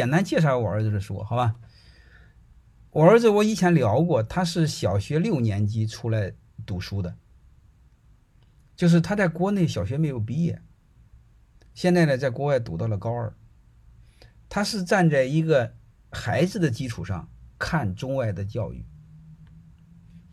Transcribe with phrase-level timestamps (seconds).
[0.00, 1.56] 简单介绍我儿子的书，好吧？
[2.90, 6.32] 我儿子我以前聊过，他是小学六年级出来
[6.64, 7.18] 读书的，
[8.74, 10.62] 就是他在国内小学没有毕业，
[11.74, 13.36] 现在呢在国外读到了高二。
[14.48, 15.74] 他是站在一个
[16.10, 17.28] 孩子的基础上
[17.58, 18.82] 看中外的教育，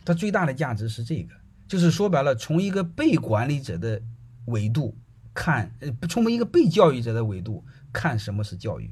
[0.05, 1.35] 他最大的价值是这个，
[1.67, 4.01] 就是说白了，从一个被管理者的
[4.45, 4.97] 维度
[5.33, 8.89] 看，呃，从一个被教育者的维度看什么是教育。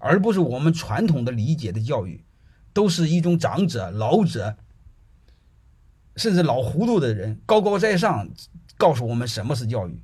[0.00, 2.24] 而不是我们传统的理解的教育，
[2.72, 4.56] 都是一种长者、老者，
[6.16, 8.28] 甚至老糊涂的人高高在上
[8.76, 10.02] 告诉我们什么是教育。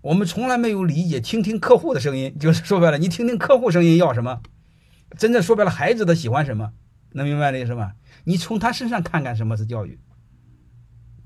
[0.00, 4.40] 我们从来没有理解，听听客户的声音，就是说白了，你听听客户声音要什么。
[5.18, 6.72] 真正说白了，孩子他喜欢什么，
[7.12, 7.92] 能明白这意思吗？
[8.24, 9.98] 你从他身上看看什么是教育。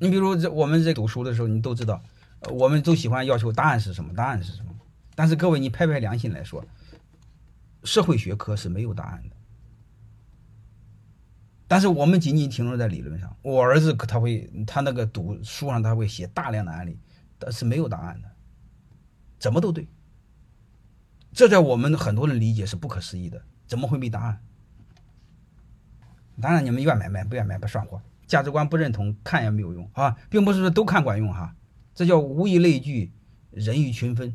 [0.01, 2.03] 你比如这我们在读书的时候，你都知道，
[2.51, 4.71] 我们都喜欢要求答案是什么，答案是什么。
[5.15, 6.65] 但是各位，你拍拍良心来说。
[7.85, 9.37] 社会学科是没有答案的，
[11.67, 13.37] 但是我们仅仅停留在理论上。
[13.43, 16.99] 我儿子他会，他那个读书上他会写大量的案例，
[17.39, 18.31] 但是没有答案的，
[19.39, 19.89] 怎么都对。
[21.33, 24.41] 这在我们很多人理解是不可思议的，怎么会没答案？
[26.41, 28.01] 当然你们愿买买，不愿买不算货。
[28.27, 31.55] 价值观不认同，看也没有用啊，并不是说都看管用哈。
[31.95, 33.13] 这叫物以类聚，
[33.51, 34.35] 人以群分。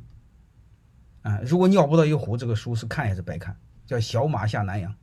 [1.28, 3.53] 啊，如果尿不到一壶，这个书是看也是白看，
[3.86, 4.95] 叫小马下南洋。